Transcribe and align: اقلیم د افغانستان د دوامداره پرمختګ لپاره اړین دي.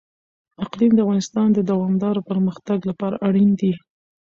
اقلیم 0.63 0.91
د 0.95 0.99
افغانستان 1.05 1.47
د 1.53 1.59
دوامداره 1.71 2.21
پرمختګ 2.29 2.79
لپاره 2.89 3.15
اړین 3.27 3.49
دي. 3.59 3.73